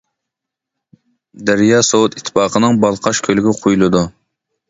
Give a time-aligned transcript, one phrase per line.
[1.49, 4.05] دەريا سوۋېت ئىتتىپاقىنىڭ بالقاش كۆلىگە قۇيۇلىدۇ.